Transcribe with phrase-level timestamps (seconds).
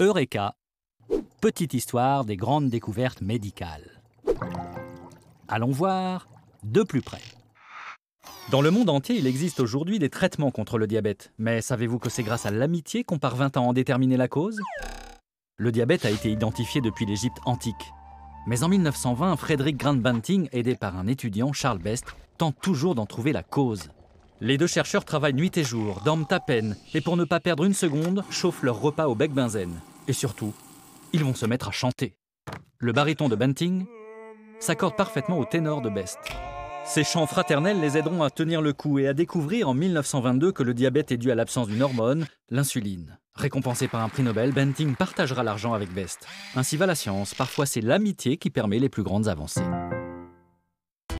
[0.00, 0.54] Eureka
[1.40, 4.02] Petite histoire des grandes découvertes médicales.
[5.48, 6.28] Allons voir
[6.62, 7.22] de plus près.
[8.50, 11.32] Dans le monde entier, il existe aujourd'hui des traitements contre le diabète.
[11.38, 14.60] Mais savez-vous que c'est grâce à l'amitié qu'on parvint à en déterminer la cause?
[15.56, 17.92] Le diabète a été identifié depuis l'Égypte antique.
[18.46, 22.06] Mais en 1920, Frédéric Grant Banting, aidé par un étudiant, Charles Best,
[22.38, 23.90] tente toujours d'en trouver la cause.
[24.44, 27.62] Les deux chercheurs travaillent nuit et jour, dorment à peine, et pour ne pas perdre
[27.62, 29.78] une seconde, chauffent leur repas au bec benzène.
[30.08, 30.52] Et surtout,
[31.12, 32.16] ils vont se mettre à chanter.
[32.78, 33.86] Le baryton de Banting
[34.58, 36.18] s'accorde parfaitement au ténor de Best.
[36.84, 40.64] Ces chants fraternels les aideront à tenir le coup et à découvrir en 1922 que
[40.64, 43.20] le diabète est dû à l'absence d'une hormone, l'insuline.
[43.36, 46.26] Récompensé par un prix Nobel, Banting partagera l'argent avec Best.
[46.56, 49.62] Ainsi va la science, parfois c'est l'amitié qui permet les plus grandes avancées.